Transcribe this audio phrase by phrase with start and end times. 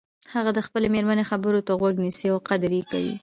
[0.33, 3.13] هغه د خپلې مېرمنې خبرو ته غوږ نیسي او قدر یی کوي